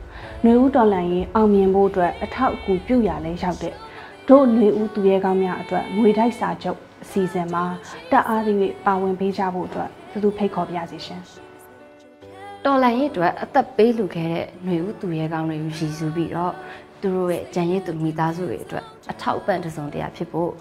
[0.42, 3.74] ຫນွေဦးတော်လန်ရင်အောင်မြင်ဖို့အတွက်အထောက်အကူပြုရလဲရောက်တဲ့
[4.28, 7.64] တို့ຫນွေဦးသူရဲကောင်းများအတွက်ငွေတိုက်စာချုပ်အစီအစဉ်မှာ
[8.10, 11.22] တက်အားသည့်ပါဝင်ပေးကြဖို့အတွက်သူသူဖိတ်ခေါ်ပြစီရှင်
[12.64, 16.52] တော်လန်ရဲ့အတွက်အသက်ပေးလူခဲ့တဲ့ຫນွေဦးသူရဲကောင်းတွေကိုရည်စူးပြီးတော့
[17.00, 20.52] သူတို့ရဲ့ကြံရည်သူမိသားစုတွေအတွက်အထောက်အပံ့တစုံတရာဖြစ်ဖို့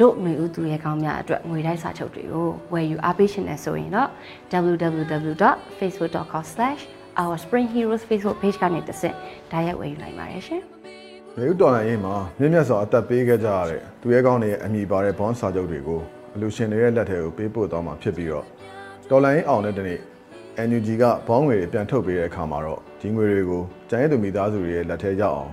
[0.00, 4.08] တို့ຫນွေဦးသူရဲကောင်းများအတွက်ငွေတိုက်စာချုပ်တွေကိုဝယ်ယူအားပေးရှင်နေဆိုရင်တော့
[4.52, 9.16] www.facebook.com/our spring heroes facebook page ကနေတဆင့်
[9.52, 10.62] ဒါရိုက်ဝယ်ယူနိုင်ပါတယ်ရှင်။
[11.36, 16.00] မြေဥတော်လိုင်းရေးမှာမြင့်မြတ်စွာအသက်ပေးခဲ့ကြရတဲ့သူရဲကောင်းတွေရဲ့အမိပါတဲ့ဘွန်စာချုပ်တွေကို
[16.34, 18.46] အလူရှင်တွေရဲ့လက်ထဲကိုပေးပို့သွားမှာဖြစ်ပြီးတော့
[19.10, 19.98] တော်လိုင်းအောင်တဲ့တနေ့
[20.68, 25.52] NUG ကဘောင်းငွေတွေပြန်ထုတ်ပေးတဲ့အခါမှာတော့ဒီငွေတွေကိုကျန်ရည်သူမိသားစုတွေရဲ့လက်ထဲရောက်အောင်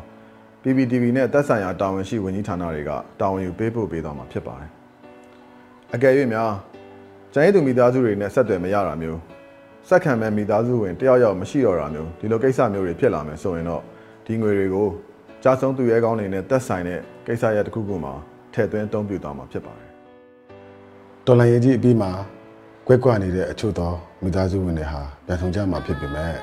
[0.66, 4.72] PPTV နဲ့သက်ဆိုင်ရာတာဝန်ရှိဝန်ကြီးဌာနတွေကတာဝန်ယူပေးပို့ပေးသွားမှာဖြစ်ပါတယ်။
[5.94, 6.52] အကယ်၍များ
[7.34, 9.20] ကျန်ရည်သူမိသားစုတွေနဲ့ဆက်သွယ်မရတာမျိုး
[9.90, 13.82] စက်ခံမဲ့မိသားစုဝင်တယောက်ယောက်မရှိတော့တာမျိုးဒီလိုကိစ္စမျိုးတွေဖြစ်လာမယ်ဆိုရင်တော့
[14.26, 14.88] ဒီငွေတွေကို
[15.44, 18.14] ကြားဆုံးသူရဲကောင်းတွေနဲ့သက်ဆိုင်တဲ့ကိစ္စရပ်တစ်ခုခုမှာ
[18.54, 19.90] ထည့်သွင်းအသုံးပြုသွားမှာဖြစ်ပါတယ်။
[21.26, 22.12] တော်လန်ရေးကြီးအပြီးမှာ
[22.88, 23.92] ကွက်ကွက်နေတဲ့အချို့သော
[24.24, 26.34] မိသားစုဝင်တွေဟာပြန်ဆောင်ကြမှာဖြစ်ပေမဲ့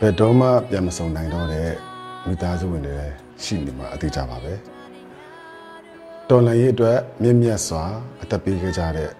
[0.00, 1.89] ဘယ်တော့မှပြန်မဆောင်နိုင်တော့တဲ့
[2.26, 4.52] မိသားစုဝင်တွေလည်းရှိနေမှာအသေးကြပါပဲ
[6.28, 7.84] တော်လန်ရေးအတွက်မြင့်မြတ်စွာ
[8.22, 9.10] အသက်ပေးခဲ့ကြတဲ့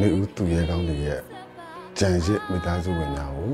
[0.00, 1.20] နေဦးသူရဲကောင်းတွေရဲ့
[1.98, 3.50] ကြံရစ်မိသားစုဝင်များကို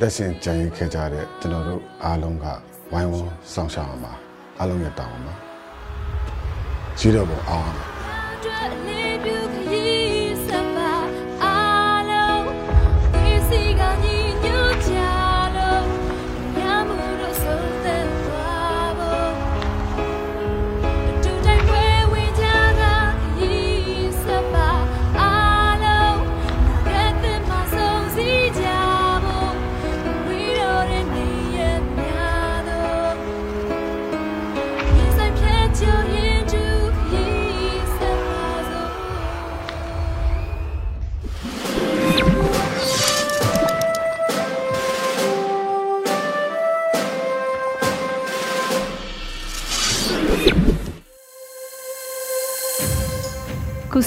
[0.00, 2.46] သက်ရှင်ကြံရစ်ခဲ့ကြတဲ့ကျွန်တော်တို့အားလုံးက
[2.92, 4.12] ဝိုင်းဝန်းဆောင်ရှောက်အောင်ပါ
[4.58, 5.34] အားလုံးရဲ့တောင်းပါ
[6.98, 7.70] ကြီးတော့ပေါ်အောင်
[9.24, 9.33] ခု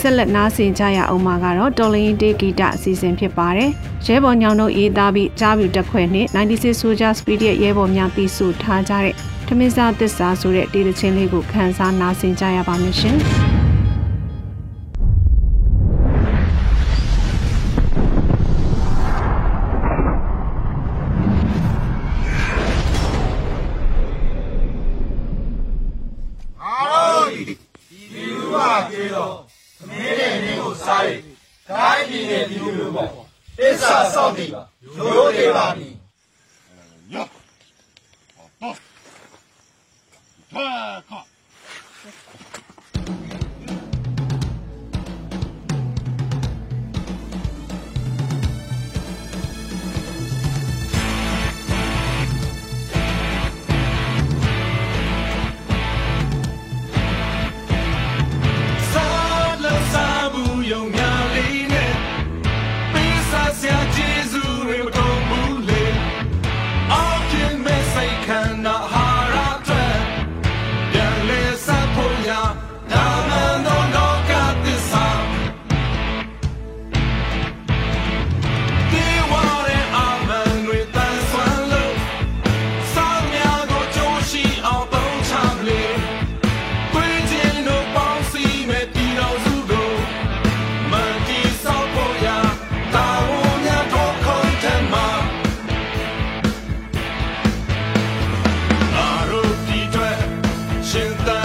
[0.01, 3.69] ဆက်လက်နားဆင်ကြရအောင်မှာကတော့တော်လင်းတေးဂီတအစီအစဉ်ဖြစ်ပါတယ်။
[4.05, 9.15] ရဲဘော်ညောင်တို့ရေးသားပြီးကြားပြူတက်ခွဲနဲ့96 Soldier Speed ရဲ့ရဲဘော်များတီးဆိုထားကြတဲ့
[9.47, 13.17] ထမင်းစားသစ္စာဆိုတဲ့တေးသချင်းလေးကိုခန်းစားနားဆင်ကြရပါမယ်ရှင်။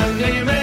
[0.02, 0.61] ခု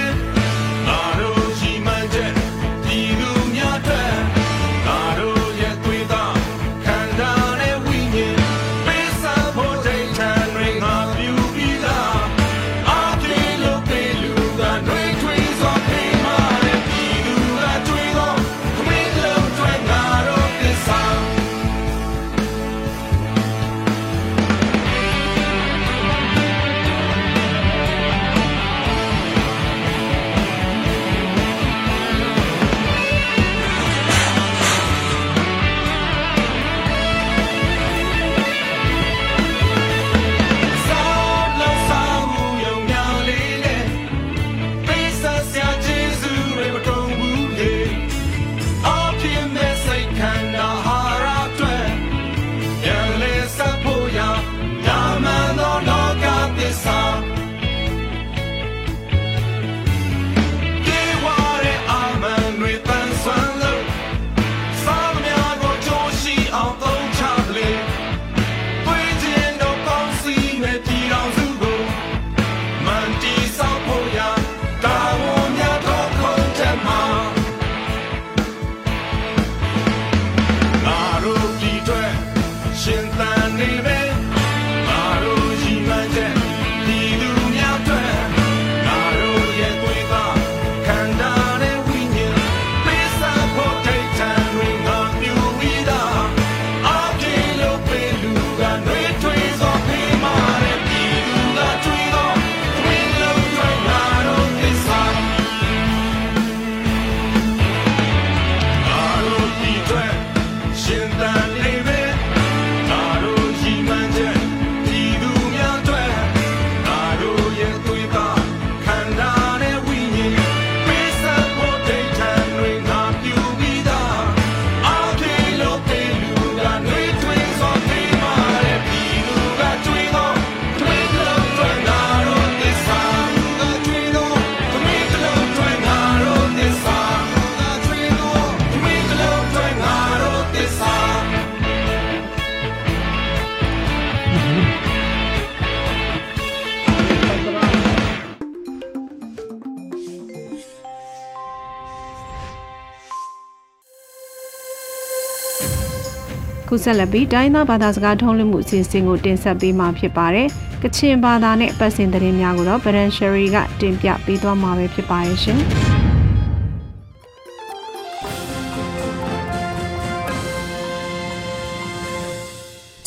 [156.84, 160.48] ဆက်လက်ပြီးတိုင်းသားဘာသာစကားထုံးလွှင့်မှုအစီအစဉ်ကိုတင်ဆက်ပေးမှာဖြစ်ပါတယ်။
[160.84, 165.60] ကချင်ဘာသာနဲ့ပတ်စင်သတင်းများကိုတော့ဗရန်ရှယ်ရီကတင်ပြပေးသွားမှာပဲဖြစ်ပါရဲ့ရှင်။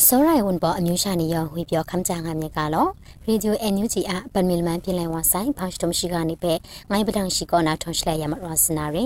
[0.07, 2.87] စောရိုင်ဝန်ပေါ်အမျိုးရှာနေရောဝေပြောခမ်းကြငါမြက်ကလော
[3.27, 6.53] ရေဒီယို NUG အပန်မီလမန်ပြင်လန်ဝဆိုင်ဖောက်စတုံရှိကနေပဲ
[6.89, 8.97] ငိုင်းပဒံရှိကောနာထွန်ရှလဲရမရစနာရ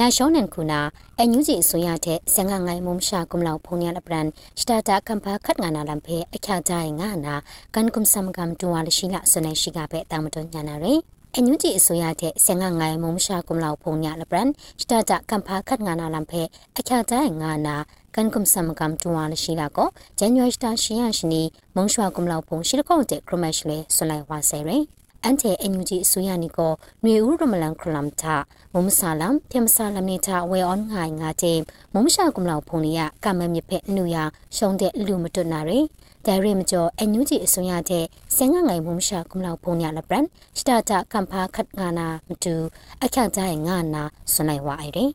[0.00, 0.80] င်ရရှောင်းနန်ခုနာ
[1.18, 4.26] အန်ယူဂျီအစိုးရတဲ့ဆန်ငငိုင်မုံရှာကုမလောက်ဖုန်ရလပရန်
[4.60, 7.34] စတာတာကမ်ဖာခတ်ငါနာလမ်ဖေအခါကြိုင်ငါနာ
[7.74, 11.00] ကန်ကုမ်ဆမ်ကမ်တူဝါလရှိလာစနေရှိကပဲတာမတွညာနာရယ်
[11.34, 14.48] အန်ယူဂျီအစိုးရတဲ့ဆန်ငငိုင်မုံရှာကုမလောက်ဖုန်ရလပရန်
[14.82, 16.42] စတာတာကမ်ဖာခတ်ငါနာလမ်ဖေ
[16.78, 17.76] အခါကြိုင်ငါနာ
[18.14, 21.42] ကန်ကုမ်ဆမ်ကမ်တူဝါလရှိလာကိုဇန်နဝါရီတာရှိရရှိနီ
[21.76, 24.84] မုံရွှာကုမ်လောက်ဖုံရှိလကောတဲ့ခရမက်ရှလေဆွလိုက်ဝါဆယ်ရင်
[25.24, 28.36] အန်တေအန်ယူဂျီအစိုးရနီကိုနွေဦးရမလန်ခလမ်တာ
[28.74, 31.52] မုံဆာလမ်ပြမဆာလမ်နေတာဝဲအွန်ငိုင်ငါတေ
[31.94, 34.24] မုံရှာကုမ်လောက်ဖုန်လီယကမမြဖက်အနုယာ
[34.56, 35.80] ရှုံးတဲ့လူမတွနာရီ
[36.26, 38.04] ဒါရီမကျော်အန်ယူဂျီအစိုးရတဲ့
[38.36, 40.26] ဆန်ငငိုင်မုံရှာကုမ်လောက်ဖုန်ရလပရန်
[40.58, 42.54] စတာတာကမ်ဖာခတ်ငါနာမတူ
[43.02, 45.10] အခန့်ကြိုင်ငါနာဆွနိုင်ဝအိုင်တယ်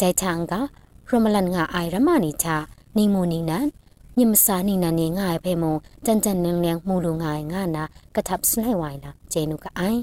[0.00, 0.52] ဒိုင်ထန်က
[1.08, 2.56] ရမလန်ငါအိုင်ရမနီတာ
[2.96, 3.66] နီမူနီနန်
[4.20, 5.74] ညမစာနီနာနေငါရဲ့ဖဲမုံ
[6.06, 7.84] တန်တန်နင်းလျံမှုလူငါငါနာ
[8.16, 10.00] ကထပ်စနိုင်ဝိုင်လာဂျေနုကအိုင်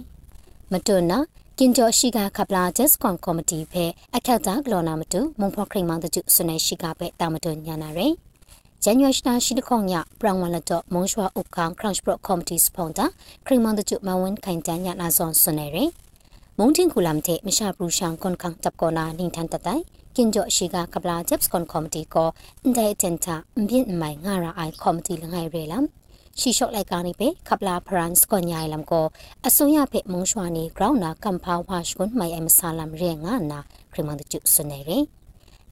[0.71, 1.17] မတွနာ
[1.57, 8.13] ကင်ကျော်ရှိကခပလာဂျက်ကွန်ကော်မတီဖဲအခက်တာဂလောနာမတူမုံဖော်ခရိမောင်တကျဆွနေရှိကဖဲတာမတွညာနာရယ်
[8.83, 13.05] ဇန်နဝါရီလရှိတခေါညပရန်ဝလတော့မုံရွှာဥက္ကံခရန့်ပရော့ကော်မတီစပွန်တာ
[13.45, 15.89] ခရိမောင်တကျမဝန်ခိုင်တန်ညနာဇွန်ဆွနေရယ်
[16.57, 19.83] မုံတင်ကူလမ်တဲ့မရှာပလူရှန်ကွန်ကန်တပ်ကောနာနင်းထန်တတိုင်
[20.17, 22.29] ကင်ဂျော့ရှိကကပလာဂျက်စ်ကွန်ကော်မတီကို
[22.63, 25.85] အန်တဲ့တန်တာအမြင့်မိုင်ငါရာအိုင်ကော်မတီလငိုင်ရဲလမ်
[26.39, 29.05] ရှိရှော့လိုက်ကနေပဲခပလာဖရန်စ်ကိုညာလမ်ကို
[29.47, 33.59] အစိုးရဖေမုံရွှာနီဂရောင်းနာကမ်ဖာဝါရှ်ကွန်မိုင်အမဆာလမ်ရဲငါနာ
[33.93, 34.97] ခရမန်တကျဆွနေရဲ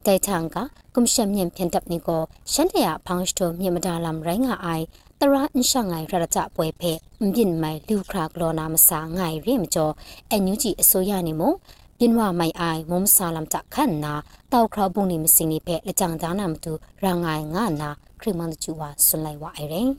[0.06, 0.58] တိုင်ထန်က
[0.94, 4.86] ကွန်ရှမ်မြင့်ပြန်တပ်နီကိုရှန်တရဖောင်းစတိုမြင့်မဒါလမ်ရိုင်းငါအိုင်
[5.22, 9.94] တရာအန်ရှငိုင်ရရကြပွဲဖေအမြင့်မိုင်လူခရာဂလောနာမဆာငိုင်ရဲမကျော်
[10.32, 11.54] အန်ယူဂျီအစိုးရနီမို
[12.00, 14.14] ပြင်းဝမိုင်အိုင်မုံဆာလမ်တခန့်နာ
[14.52, 19.90] တောက်ခရဘုန်နီမစင်းနိဖက်လကြံသားနာမတူရငိုင်ငါနာခရမန်ချူဝါဆွန်လိုက်ဝအိုင်ရင်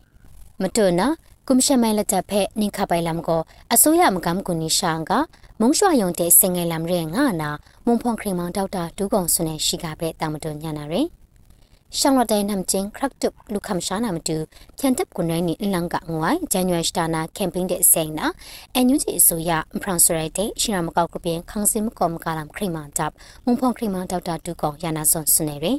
[0.63, 1.07] မတွနာ
[1.49, 5.13] ကုမရှမိုင်လက်ချက်ဖက်နင်ခပိုင်လမ်ကိုအစိုးရမကမ်ကုနီရှန်က
[5.61, 7.51] မုံရွှယုံတဲ့စင်ငယ်လမ်ရဲငါနာ
[7.87, 11.07] မုံဖွန်ခရမန်ဒေါက်တာဒူးကုံဆွနေရှိကပဲတာမတွညာနာရယ်
[11.99, 14.37] ရှောင်းလတဲ့နမ်ချင်းခရက်တုလူခမ်ရှာနာမတူ
[14.79, 18.27] ဖြန်တပ်ကွန်ရိုင်းနီလန်ကငွိုင်းဇန်နဝါရီစတာနာကမ်ပိန်းတဲ့စိန်နာ
[18.75, 19.51] အန်ယူဂျီအစိုးရ
[19.83, 23.13] ဖရန်စရိုက်တဲ့ရှင်ရမကောက်ကပင်ခန်းစင်မကောမကလမ်ခရိမန်တပ်
[23.45, 25.79] မုံဖုံခရိမန်ဒေါက်တာဒူကောင်ယာနာဆွန်စနေရယ်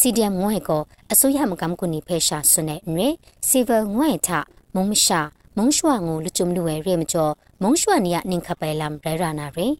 [0.00, 3.14] CDM ငွေကိုအစိုးရမကမ်ကွန်နီဖေရှာဆွနေရယ်
[3.48, 4.28] Civil ငွေထ
[4.74, 5.20] မုံမရှာ
[5.56, 9.74] မုံရွှငိုလူချုံလူဝဲရဲမကျော် မုံရွှနီယနင်ခပဲလမ်ရဲရာနာရယ်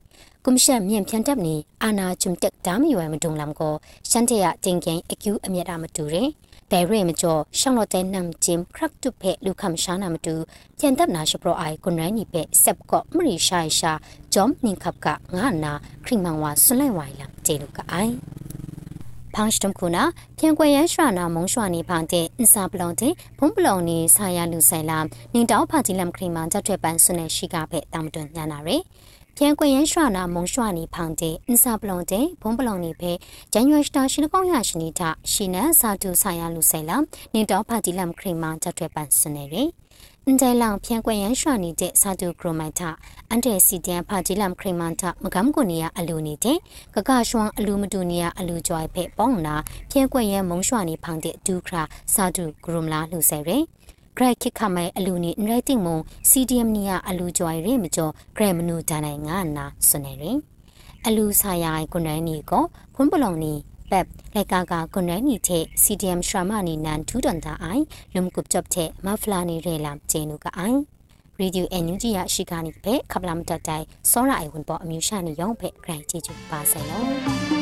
[0.45, 3.75] ကွန်ရှင်မြင့်ဖြန်တပ်နီအာနာဂျုံတက်ဒါမီဝဲမဒုံလမ်ကို
[4.11, 6.29] ရှန်တရတင်ကင်အကျူအမြတ်တာမတူတယ်
[6.73, 10.35] တဲရဲမကျော်ရှောင်းတော့တဲ့နမ်ဂျင်ခရက်တုဖဲလူခမ်ရှာနာမတူ
[10.79, 13.93] ဖြန်တပ်နာရှပရောအိုင်ကွန်ရိုင်းနီဖဲဆက်ကော့မရီရှာရှာ
[14.35, 15.73] ဂျုံနင်ခပ်ကငါနာ
[16.05, 18.15] ခရိမန်ဝါဆွလိုက်ဝိုင်လမ်ကျေလူကအိုင်
[19.35, 20.03] ဖောင်းစတမ်ခုနာ
[20.39, 24.99] ပြန်ကွယ်ရန်ရွှာနာမုံရွှာနေဖောင်းတဲ့အစာပလုံတဲ့ဘုံပလုံနေဆာယာလူဆိုင်လာ
[25.35, 28.83] နင်တောက်ဖာကြီးလမ်ခရီမန်ကြက်ထွဲပန်းဆွနေရှိကဖဲ့တာမတွန်ညာနာရယ်
[29.37, 33.13] ပြန်ကွယ်ရန်ရွှာနာမုံရွှာနေဖောင်းတဲ့အစာပလုံတဲ့ဘုံပလုံနေဖဲ
[33.53, 36.97] ဇန်နဝါရီတာရှိလကောင်းရရှိနေတာရှိနန်စာတူဆာယာလူဆိုင်လာ
[37.35, 40.12] နင်တောက်ဖာကြီးလမ်ခရီမန်ကြက်ထွဲပန်းဆွနေရယ်အန်တဲလောင်ဖြန်ကွယ်ရန်ရွှာနေတဲ့စာတူဂရိုမိုက်တာအန်တဲစီတန်ဖာဂျီလမ်ခရီမန်တာမကမ်ကိုနီယာ
[45.99, 46.59] အလူနေတဲ့
[46.95, 49.55] ကကရွှမ်အလူမတူနီယာအလူကြွိုင်ဖဲပေါင်းနာ
[49.91, 51.83] ဖြန်ကွယ်ရန်မုံရွှာနေဖောင်တဲ့ဒူခရာ
[52.15, 53.65] စာတူဂရိုမလာလှူဆဲရယ်
[54.17, 55.97] ဂရိုက်ခိခမဲအလူနီအန်ရိုက်တင်မုံ
[56.31, 60.39] CDM နီယာအလူကြွိုင်ရဲမကျော်ဂရမနူဒနိုင်ငါနာဆွနေရယ်
[61.07, 63.55] အလူဆာယာကွန်ရန်နီကိုဖွန်ပလုံနီ
[63.93, 70.79] ပက်လက်ကာကကွန်ရနီတဲ့ CDM ရှရာမနီနန်ထူဒန်တာအိုင်လုံကုပ်ချပ်တဲ့မဖလာနီရဲလမ်ကျင်းနုကအိုင်
[71.41, 77.62] ရေဒီယိုအန်ယူဂျီရရှိကနိပဲခပလာမတတိုင်စောရအိုင်ဝန်ပေါ်အမျိုးရှာနေရောင်းဖဲဂရိုင်ချီချူပါဆိုင်လော